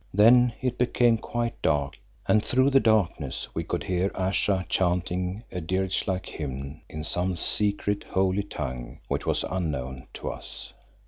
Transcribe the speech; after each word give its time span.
Then 0.15 0.53
it 0.63 0.79
became 0.79 1.19
quite 1.19 1.61
dark, 1.61 1.95
and 2.27 2.43
through 2.43 2.71
the 2.71 2.79
darkness 2.79 3.47
we 3.53 3.63
could 3.63 3.83
hear 3.83 4.09
Ayesha 4.15 4.65
chanting 4.67 5.43
a 5.51 5.61
dirge 5.61 6.07
like 6.07 6.25
hymn 6.25 6.81
in 6.89 7.03
some 7.03 7.37
secret, 7.37 8.05
holy 8.05 8.41
tongue 8.41 8.97
which 9.09 9.27
was 9.27 9.45
unknown 9.47 10.07
to 10.15 10.31
us. 10.31 10.73